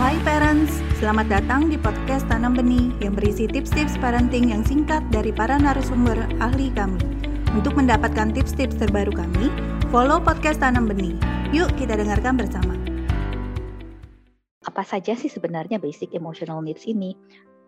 Hai 0.00 0.16
parents, 0.24 0.80
selamat 0.96 1.28
datang 1.28 1.68
di 1.68 1.76
podcast 1.76 2.24
Tanam 2.24 2.56
Benih 2.56 2.96
yang 3.04 3.12
berisi 3.12 3.44
tips-tips 3.44 4.00
parenting 4.00 4.48
yang 4.48 4.64
singkat 4.64 5.04
dari 5.12 5.36
para 5.36 5.60
narasumber 5.60 6.16
ahli 6.40 6.72
kami. 6.72 6.96
Untuk 7.52 7.76
mendapatkan 7.76 8.32
tips-tips 8.32 8.80
terbaru 8.80 9.12
kami, 9.12 9.52
follow 9.92 10.16
podcast 10.16 10.64
Tanam 10.64 10.88
Benih. 10.88 11.12
Yuk 11.52 11.68
kita 11.76 12.00
dengarkan 12.00 12.40
bersama. 12.40 12.72
Apa 14.64 14.80
saja 14.80 15.12
sih 15.12 15.28
sebenarnya 15.28 15.76
basic 15.76 16.16
emotional 16.16 16.64
needs 16.64 16.88
ini? 16.88 17.12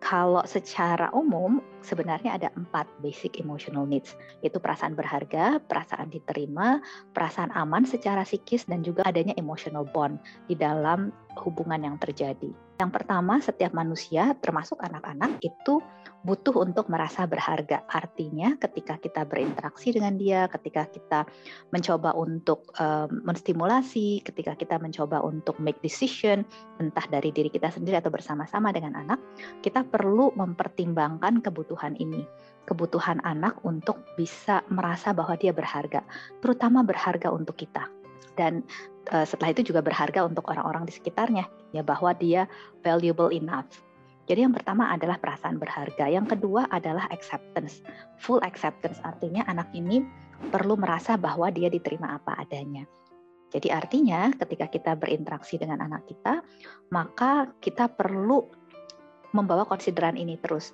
Kalau 0.03 0.43
secara 0.43 1.09
umum 1.15 1.63
sebenarnya 1.81 2.35
ada 2.35 2.49
empat 2.53 2.85
basic 2.99 3.39
emotional 3.41 3.87
needs, 3.87 4.13
yaitu 4.43 4.59
perasaan 4.61 4.93
berharga, 4.93 5.61
perasaan 5.65 6.11
diterima, 6.11 6.83
perasaan 7.15 7.53
aman 7.55 7.87
secara 7.87 8.21
psikis, 8.27 8.67
dan 8.67 8.83
juga 8.83 9.07
adanya 9.07 9.33
emotional 9.39 9.87
bond 9.87 10.19
di 10.45 10.53
dalam 10.57 11.09
hubungan 11.41 11.81
yang 11.81 11.97
terjadi. 11.97 12.51
Yang 12.81 12.91
pertama, 12.91 13.39
setiap 13.39 13.71
manusia, 13.71 14.35
termasuk 14.43 14.77
anak-anak, 14.83 15.39
itu 15.39 15.79
butuh 16.25 16.57
untuk 16.65 16.89
merasa 16.89 17.29
berharga. 17.29 17.85
Artinya, 17.85 18.57
ketika 18.57 18.97
kita 18.97 19.21
berinteraksi 19.29 19.93
dengan 19.93 20.17
dia, 20.17 20.49
ketika 20.49 20.89
kita 20.89 21.29
mencoba 21.69 22.17
untuk 22.17 22.65
um, 22.81 23.21
menstimulasi, 23.21 24.25
ketika 24.25 24.57
kita 24.57 24.81
mencoba 24.81 25.21
untuk 25.21 25.61
make 25.61 25.77
decision, 25.85 26.41
entah 26.81 27.05
dari 27.05 27.29
diri 27.29 27.53
kita 27.53 27.69
sendiri 27.69 28.01
atau 28.01 28.09
bersama-sama 28.09 28.73
dengan 28.73 28.97
anak, 28.97 29.21
kita 29.61 29.85
perlu 29.85 30.33
mempertimbangkan 30.33 31.45
kebutuhan 31.45 31.93
ini 32.01 32.25
kebutuhan 32.65 33.21
anak 33.21 33.61
untuk 33.61 34.01
bisa 34.17 34.65
merasa 34.73 35.13
bahwa 35.13 35.37
dia 35.37 35.53
berharga, 35.53 36.01
terutama 36.41 36.81
berharga 36.81 37.29
untuk 37.29 37.53
kita. 37.61 37.85
Dan 38.35 38.65
uh, 39.13 39.23
setelah 39.23 39.53
itu 39.55 39.71
juga 39.71 39.85
berharga 39.85 40.25
untuk 40.25 40.49
orang-orang 40.49 40.83
di 40.89 40.93
sekitarnya 40.97 41.45
ya 41.71 41.85
bahwa 41.85 42.11
dia 42.17 42.49
valuable 42.81 43.31
enough. 43.31 43.84
Jadi 44.25 44.41
yang 44.41 44.53
pertama 44.57 44.89
adalah 44.89 45.21
perasaan 45.21 45.61
berharga, 45.61 46.09
yang 46.09 46.25
kedua 46.25 46.65
adalah 46.73 47.05
acceptance. 47.13 47.85
Full 48.25 48.41
acceptance 48.41 48.97
artinya 49.05 49.45
anak 49.45 49.69
ini 49.77 50.01
perlu 50.49 50.75
merasa 50.75 51.13
bahwa 51.15 51.53
dia 51.53 51.69
diterima 51.69 52.17
apa 52.17 52.33
adanya. 52.41 52.89
Jadi 53.53 53.69
artinya 53.69 54.33
ketika 54.35 54.67
kita 54.67 54.91
berinteraksi 54.97 55.61
dengan 55.61 55.85
anak 55.85 56.09
kita, 56.09 56.41
maka 56.89 57.53
kita 57.61 57.87
perlu 57.87 58.43
membawa 59.31 59.63
konsideran 59.63 60.17
ini 60.17 60.35
terus. 60.41 60.73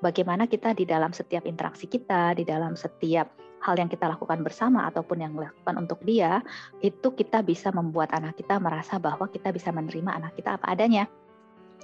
Bagaimana 0.00 0.48
kita 0.50 0.72
di 0.72 0.88
dalam 0.88 1.14
setiap 1.14 1.44
interaksi 1.46 1.86
kita, 1.86 2.32
di 2.34 2.42
dalam 2.42 2.74
setiap 2.74 3.30
hal 3.60 3.76
yang 3.76 3.92
kita 3.92 4.08
lakukan 4.08 4.40
bersama 4.40 4.88
ataupun 4.88 5.20
yang 5.20 5.32
dilakukan 5.36 5.76
untuk 5.76 6.00
dia, 6.02 6.40
itu 6.80 7.12
kita 7.12 7.44
bisa 7.44 7.68
membuat 7.70 8.10
anak 8.16 8.40
kita 8.40 8.56
merasa 8.56 8.96
bahwa 8.96 9.28
kita 9.28 9.52
bisa 9.52 9.68
menerima 9.70 10.10
anak 10.16 10.32
kita 10.34 10.56
apa 10.56 10.66
adanya. 10.72 11.04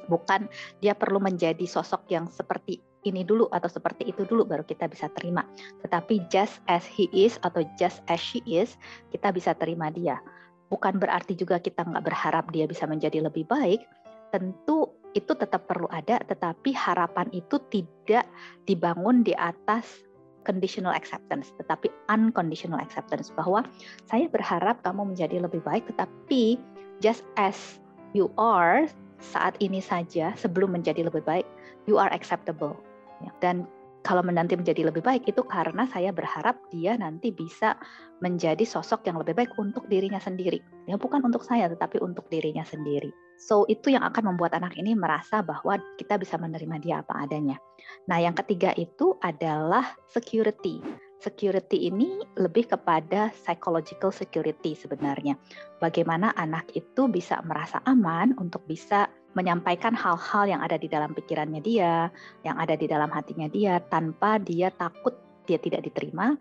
Bukan 0.07 0.47
dia 0.79 0.93
perlu 0.93 1.19
menjadi 1.19 1.65
sosok 1.65 2.09
yang 2.13 2.29
seperti 2.29 2.79
ini 3.07 3.23
dulu 3.23 3.47
atau 3.55 3.71
seperti 3.71 4.11
itu 4.11 4.27
dulu 4.27 4.43
baru 4.45 4.67
kita 4.67 4.91
bisa 4.91 5.07
terima. 5.15 5.47
Tetapi 5.87 6.27
just 6.29 6.59
as 6.67 6.83
he 6.85 7.07
is 7.15 7.39
atau 7.47 7.63
just 7.79 8.03
as 8.11 8.19
she 8.19 8.43
is, 8.45 8.75
kita 9.15 9.31
bisa 9.31 9.55
terima 9.55 9.89
dia. 9.95 10.19
Bukan 10.67 10.99
berarti 10.99 11.39
juga 11.39 11.63
kita 11.63 11.87
nggak 11.87 12.05
berharap 12.05 12.51
dia 12.51 12.67
bisa 12.67 12.85
menjadi 12.91 13.23
lebih 13.23 13.47
baik. 13.47 13.87
Tentu 14.35 14.91
itu 15.15 15.33
tetap 15.33 15.71
perlu 15.71 15.87
ada, 15.89 16.21
tetapi 16.27 16.75
harapan 16.75 17.31
itu 17.33 17.57
tidak 17.71 18.27
dibangun 18.67 19.23
di 19.23 19.33
atas 19.33 20.05
conditional 20.43 20.93
acceptance, 20.93 21.51
tetapi 21.59 21.91
unconditional 22.13 22.79
acceptance 22.79 23.33
bahwa 23.33 23.67
saya 24.07 24.31
berharap 24.31 24.79
kamu 24.85 25.15
menjadi 25.15 25.43
lebih 25.43 25.65
baik, 25.65 25.87
tetapi 25.91 26.61
just 27.01 27.27
as 27.41 27.81
you 28.13 28.29
are 28.37 28.87
saat 29.21 29.57
ini 29.59 29.81
saja 29.81 30.37
sebelum 30.37 30.77
menjadi 30.77 31.07
lebih 31.07 31.25
baik, 31.25 31.47
you 31.89 31.97
are 31.97 32.11
acceptable. 32.13 32.77
Ya, 33.25 33.33
dan 33.41 33.65
kalau 34.07 34.23
nanti 34.23 34.55
menjadi 34.55 34.87
lebih 34.87 35.03
baik 35.03 35.27
itu 35.27 35.43
karena 35.43 35.83
saya 35.91 36.15
berharap 36.15 36.55
dia 36.71 36.95
nanti 36.95 37.35
bisa 37.35 37.75
menjadi 38.23 38.63
sosok 38.63 39.03
yang 39.11 39.19
lebih 39.19 39.35
baik 39.35 39.51
untuk 39.59 39.91
dirinya 39.91 40.23
sendiri. 40.23 40.63
Ya 40.87 40.95
bukan 40.95 41.27
untuk 41.27 41.43
saya 41.43 41.67
tetapi 41.67 41.99
untuk 41.99 42.31
dirinya 42.31 42.63
sendiri. 42.63 43.11
So 43.37 43.67
itu 43.67 43.91
yang 43.91 44.07
akan 44.07 44.33
membuat 44.33 44.55
anak 44.55 44.79
ini 44.79 44.95
merasa 44.95 45.43
bahwa 45.43 45.83
kita 45.99 46.23
bisa 46.23 46.39
menerima 46.39 46.77
dia 46.79 46.97
apa 47.03 47.27
adanya. 47.27 47.59
Nah, 48.07 48.23
yang 48.23 48.39
ketiga 48.39 48.71
itu 48.79 49.19
adalah 49.21 49.99
security. 50.07 50.81
Security 51.17 51.89
ini 51.89 52.21
lebih 52.37 52.69
kepada 52.69 53.33
psychological 53.33 54.13
security 54.13 54.77
sebenarnya. 54.77 55.35
Bagaimana 55.81 56.37
anak 56.37 56.71
itu 56.77 57.09
bisa 57.09 57.41
merasa 57.43 57.81
aman 57.89 58.37
untuk 58.37 58.63
bisa 58.69 59.09
menyampaikan 59.37 59.93
hal-hal 59.93 60.49
yang 60.49 60.61
ada 60.65 60.81
di 60.81 60.89
dalam 60.89 61.13
pikirannya 61.13 61.61
dia, 61.61 62.09
yang 62.45 62.57
ada 62.57 62.73
di 62.77 62.89
dalam 62.89 63.13
hatinya 63.13 63.49
dia, 63.53 63.81
tanpa 63.93 64.41
dia 64.41 64.73
takut 64.73 65.13
dia 65.45 65.61
tidak 65.61 65.87
diterima, 65.87 66.35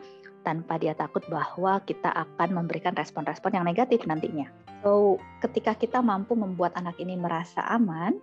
tanpa 0.46 0.78
dia 0.78 0.96
takut 0.96 1.22
bahwa 1.28 1.82
kita 1.84 2.10
akan 2.14 2.56
memberikan 2.56 2.96
respon-respon 2.96 3.58
yang 3.58 3.66
negatif 3.68 4.06
nantinya. 4.06 4.50
So, 4.86 5.18
ketika 5.42 5.74
kita 5.74 6.00
mampu 6.06 6.38
membuat 6.38 6.78
anak 6.78 6.96
ini 7.02 7.18
merasa 7.18 7.66
aman, 7.68 8.18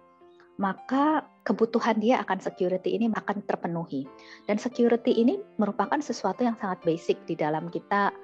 maka 0.63 1.27
kebutuhan 1.43 1.99
dia 1.99 2.23
akan 2.23 2.39
security 2.39 2.95
ini 2.95 3.11
akan 3.11 3.43
terpenuhi. 3.43 4.07
Dan 4.47 4.63
security 4.63 5.11
ini 5.11 5.43
merupakan 5.59 5.99
sesuatu 5.99 6.47
yang 6.47 6.55
sangat 6.55 6.87
basic 6.87 7.19
di 7.27 7.35
dalam 7.35 7.67
kita 7.67 8.15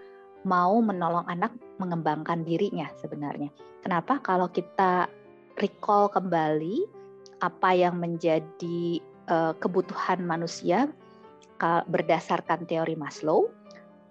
mau 0.47 0.79
menolong 0.79 1.27
anak 1.27 1.51
mengembangkan 1.83 2.47
dirinya 2.47 2.87
sebenarnya. 3.03 3.51
Kenapa? 3.83 4.23
Kalau 4.23 4.47
kita 4.55 5.11
recall 5.59 6.07
kembali 6.15 6.87
apa 7.43 7.75
yang 7.75 7.99
menjadi 7.99 9.03
uh, 9.27 9.59
kebutuhan 9.59 10.23
manusia 10.23 10.87
berdasarkan 11.91 12.71
teori 12.71 12.95
Maslow 12.95 13.51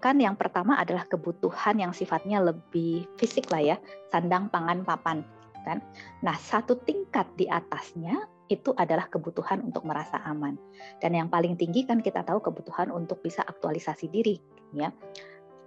kan 0.03 0.19
yang 0.19 0.35
pertama 0.35 0.75
adalah 0.75 1.07
kebutuhan 1.07 1.79
yang 1.79 1.95
sifatnya 1.95 2.43
lebih 2.43 3.07
fisik 3.15 3.47
lah 3.47 3.63
ya 3.63 3.77
sandang 4.11 4.51
pangan 4.51 4.83
papan 4.83 5.23
kan 5.67 5.83
nah 6.23 6.39
satu 6.39 6.79
tingkat 6.87 7.27
di 7.35 7.51
atasnya 7.51 8.15
itu 8.47 8.71
adalah 8.79 9.11
kebutuhan 9.11 9.59
untuk 9.59 9.83
merasa 9.83 10.23
aman 10.23 10.55
dan 11.03 11.11
yang 11.11 11.27
paling 11.27 11.59
tinggi 11.59 11.83
kan 11.83 11.99
kita 11.99 12.23
tahu 12.23 12.39
kebutuhan 12.39 12.87
untuk 12.95 13.19
bisa 13.19 13.43
aktualisasi 13.43 14.07
diri 14.07 14.39
ya 14.71 14.87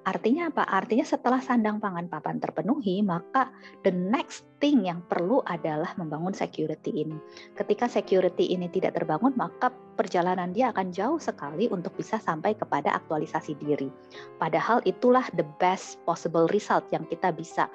Artinya 0.00 0.49
apa? 0.49 0.65
Artinya 0.65 1.05
setelah 1.05 1.44
sandang 1.44 1.77
pangan 1.77 2.09
papan 2.09 2.41
terpenuhi, 2.41 3.05
maka 3.05 3.53
the 3.84 3.93
next 3.93 4.49
thing 4.56 4.89
yang 4.89 5.05
perlu 5.05 5.44
adalah 5.44 5.93
membangun 6.00 6.33
security 6.33 7.05
ini. 7.05 7.21
Ketika 7.53 7.84
security 7.84 8.49
ini 8.49 8.72
tidak 8.72 8.97
terbangun, 8.97 9.37
maka 9.37 9.69
perjalanan 10.00 10.56
dia 10.56 10.72
akan 10.72 10.89
jauh 10.89 11.21
sekali 11.21 11.69
untuk 11.69 11.93
bisa 12.00 12.16
sampai 12.16 12.56
kepada 12.56 12.97
aktualisasi 12.97 13.60
diri. 13.60 13.93
Padahal 14.41 14.81
itulah 14.89 15.28
the 15.37 15.44
best 15.60 16.00
possible 16.09 16.49
result 16.49 16.89
yang 16.89 17.05
kita 17.12 17.28
bisa 17.28 17.69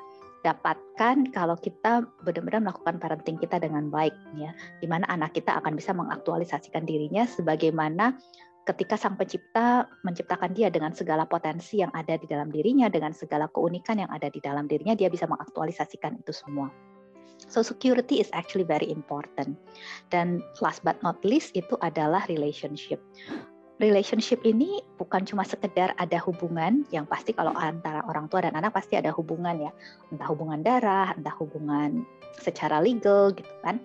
dapatkan 0.46 1.34
kalau 1.34 1.58
kita 1.58 2.06
benar-benar 2.22 2.62
melakukan 2.62 3.02
parenting 3.02 3.42
kita 3.42 3.58
dengan 3.58 3.90
baik 3.90 4.14
ya 4.38 4.54
di 4.78 4.86
mana 4.86 5.10
anak 5.10 5.34
kita 5.34 5.58
akan 5.58 5.74
bisa 5.74 5.90
mengaktualisasikan 5.98 6.86
dirinya 6.86 7.26
sebagaimana 7.26 8.14
ketika 8.66 8.98
sang 8.98 9.18
pencipta 9.18 9.86
menciptakan 10.02 10.54
dia 10.54 10.74
dengan 10.74 10.94
segala 10.94 11.30
potensi 11.30 11.82
yang 11.82 11.94
ada 11.94 12.18
di 12.18 12.26
dalam 12.26 12.50
dirinya, 12.50 12.90
dengan 12.90 13.14
segala 13.14 13.46
keunikan 13.54 14.02
yang 14.02 14.10
ada 14.10 14.26
di 14.26 14.42
dalam 14.42 14.66
dirinya, 14.66 14.98
dia 14.98 15.06
bisa 15.06 15.30
mengaktualisasikan 15.30 16.18
itu 16.18 16.34
semua. 16.34 16.74
So 17.46 17.62
security 17.62 18.18
is 18.18 18.30
actually 18.34 18.66
very 18.66 18.90
important. 18.90 19.54
Dan 20.10 20.42
last 20.66 20.82
but 20.82 20.98
not 21.06 21.22
least 21.22 21.54
itu 21.54 21.78
adalah 21.86 22.26
relationship. 22.26 22.98
Relationship 23.76 24.40
ini 24.48 24.80
bukan 24.96 25.28
cuma 25.28 25.44
sekedar 25.44 25.92
ada 26.00 26.16
hubungan 26.24 26.88
yang 26.96 27.04
pasti 27.04 27.36
kalau 27.36 27.52
antara 27.52 28.08
orang 28.08 28.32
tua 28.32 28.48
dan 28.48 28.56
anak 28.56 28.72
pasti 28.72 28.96
ada 28.96 29.12
hubungan 29.12 29.68
ya, 29.68 29.72
entah 30.16 30.28
hubungan 30.32 30.64
darah, 30.64 31.12
entah 31.12 31.36
hubungan 31.36 32.08
secara 32.40 32.80
legal 32.80 33.36
gitu 33.36 33.52
kan 33.64 33.80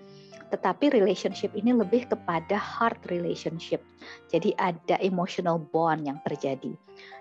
tetapi 0.51 0.91
relationship 0.91 1.55
ini 1.55 1.71
lebih 1.71 2.11
kepada 2.11 2.59
heart 2.59 2.99
relationship. 3.09 3.81
Jadi 4.29 4.53
ada 4.59 4.99
emotional 4.99 5.63
bond 5.63 6.05
yang 6.05 6.19
terjadi. 6.27 6.75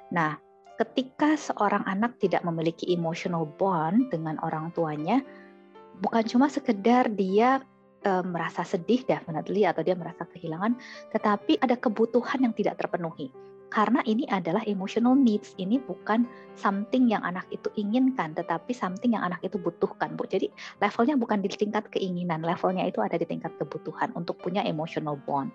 Nah, 0.09 0.35
ketika 0.81 1.37
seorang 1.37 1.85
anak 1.85 2.17
tidak 2.17 2.41
memiliki 2.41 2.89
emotional 2.89 3.45
bond 3.45 4.09
dengan 4.09 4.41
orang 4.41 4.73
tuanya, 4.73 5.21
bukan 6.01 6.25
cuma 6.25 6.49
sekedar 6.49 7.07
dia 7.13 7.61
e, 8.03 8.11
merasa 8.23 8.65
sedih 8.65 9.03
definitely 9.07 9.63
atau 9.67 9.83
dia 9.83 9.95
merasa 9.95 10.27
kehilangan, 10.27 10.75
tetapi 11.11 11.59
ada 11.63 11.75
kebutuhan 11.79 12.43
yang 12.43 12.53
tidak 12.55 12.79
terpenuhi 12.79 13.31
karena 13.69 14.01
ini 14.09 14.25
adalah 14.33 14.65
emotional 14.65 15.13
needs 15.13 15.53
ini 15.61 15.77
bukan 15.77 16.25
something 16.57 17.05
yang 17.05 17.21
anak 17.21 17.45
itu 17.53 17.69
inginkan 17.77 18.33
tetapi 18.33 18.73
something 18.73 19.13
yang 19.13 19.21
anak 19.21 19.39
itu 19.45 19.61
butuhkan 19.61 20.17
Bu. 20.17 20.25
Jadi 20.25 20.49
levelnya 20.81 21.15
bukan 21.15 21.45
di 21.45 21.49
tingkat 21.53 21.85
keinginan, 21.93 22.41
levelnya 22.41 22.89
itu 22.89 22.99
ada 22.99 23.15
di 23.15 23.29
tingkat 23.29 23.53
kebutuhan 23.61 24.09
untuk 24.17 24.41
punya 24.41 24.65
emotional 24.65 25.15
bond. 25.21 25.53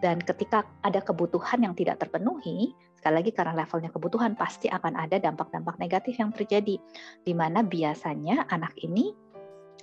Dan 0.00 0.22
ketika 0.22 0.64
ada 0.80 1.04
kebutuhan 1.04 1.60
yang 1.60 1.74
tidak 1.76 2.00
terpenuhi, 2.00 2.72
sekali 2.96 3.20
lagi 3.20 3.30
karena 3.36 3.52
levelnya 3.52 3.92
kebutuhan 3.92 4.32
pasti 4.32 4.72
akan 4.72 4.96
ada 4.96 5.20
dampak-dampak 5.20 5.76
negatif 5.76 6.16
yang 6.16 6.32
terjadi 6.32 6.80
di 7.20 7.32
mana 7.36 7.60
biasanya 7.60 8.48
anak 8.48 8.72
ini 8.80 9.12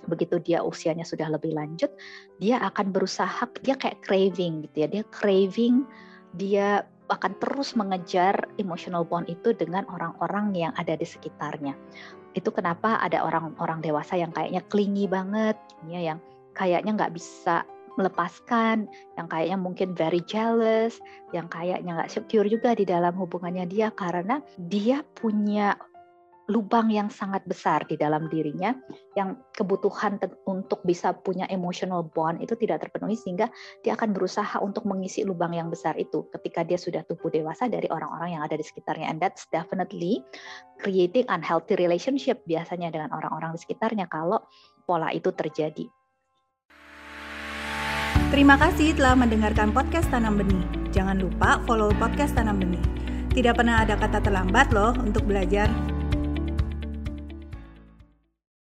begitu 0.06 0.38
dia 0.38 0.62
usianya 0.62 1.02
sudah 1.02 1.26
lebih 1.32 1.56
lanjut, 1.56 1.90
dia 2.38 2.62
akan 2.62 2.94
berusaha, 2.94 3.48
dia 3.64 3.74
kayak 3.74 4.04
craving 4.04 4.68
gitu 4.68 4.76
ya, 4.84 4.88
dia 4.88 5.04
craving, 5.10 5.82
dia 6.38 6.86
akan 7.08 7.32
terus 7.40 7.72
mengejar 7.72 8.36
emotional 8.60 9.02
bond 9.02 9.26
itu 9.32 9.56
dengan 9.56 9.88
orang-orang 9.88 10.52
yang 10.52 10.72
ada 10.76 10.94
di 10.94 11.08
sekitarnya. 11.08 11.72
Itu 12.36 12.52
kenapa 12.52 13.00
ada 13.00 13.24
orang-orang 13.24 13.80
dewasa 13.80 14.20
yang 14.20 14.30
kayaknya 14.30 14.60
clingy 14.68 15.08
banget, 15.08 15.56
ya, 15.88 16.14
yang 16.14 16.18
kayaknya 16.52 16.94
nggak 16.94 17.16
bisa 17.16 17.64
melepaskan, 17.98 18.86
yang 19.18 19.26
kayaknya 19.26 19.58
mungkin 19.58 19.90
very 19.98 20.22
jealous, 20.22 21.02
yang 21.34 21.50
kayaknya 21.50 21.98
nggak 21.98 22.12
secure 22.14 22.46
juga 22.46 22.78
di 22.78 22.86
dalam 22.86 23.10
hubungannya 23.18 23.66
dia 23.66 23.90
karena 23.90 24.38
dia 24.70 25.02
punya 25.18 25.74
lubang 26.48 26.88
yang 26.88 27.12
sangat 27.12 27.44
besar 27.44 27.84
di 27.84 28.00
dalam 28.00 28.24
dirinya 28.32 28.72
yang 29.12 29.36
kebutuhan 29.52 30.16
untuk 30.48 30.80
bisa 30.80 31.12
punya 31.12 31.44
emotional 31.52 32.08
bond 32.08 32.40
itu 32.40 32.56
tidak 32.56 32.88
terpenuhi 32.88 33.20
sehingga 33.20 33.52
dia 33.84 33.92
akan 33.92 34.16
berusaha 34.16 34.56
untuk 34.64 34.88
mengisi 34.88 35.28
lubang 35.28 35.52
yang 35.52 35.68
besar 35.68 35.92
itu 36.00 36.24
ketika 36.32 36.64
dia 36.64 36.80
sudah 36.80 37.04
tumbuh 37.04 37.28
dewasa 37.28 37.68
dari 37.68 37.84
orang-orang 37.92 38.40
yang 38.40 38.42
ada 38.48 38.56
di 38.56 38.64
sekitarnya 38.64 39.12
and 39.12 39.20
that's 39.20 39.44
definitely 39.52 40.24
creating 40.80 41.28
unhealthy 41.28 41.76
relationship 41.76 42.40
biasanya 42.48 42.88
dengan 42.88 43.12
orang-orang 43.12 43.52
di 43.52 43.60
sekitarnya 43.60 44.08
kalau 44.08 44.40
pola 44.88 45.12
itu 45.12 45.28
terjadi. 45.36 45.84
Terima 48.28 48.60
kasih 48.60 48.92
telah 48.96 49.16
mendengarkan 49.16 49.72
podcast 49.72 50.08
Tanam 50.12 50.36
Benih. 50.36 50.64
Jangan 50.92 51.16
lupa 51.16 51.60
follow 51.64 51.92
podcast 51.96 52.36
Tanam 52.36 52.60
Benih. 52.60 52.84
Tidak 53.32 53.56
pernah 53.56 53.84
ada 53.84 53.96
kata 53.96 54.20
terlambat 54.20 54.72
loh 54.72 54.92
untuk 55.00 55.24
belajar. 55.24 55.97